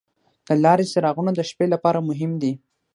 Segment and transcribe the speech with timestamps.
[0.47, 2.53] د لارې څراغونه د شپې لپاره مهم دي.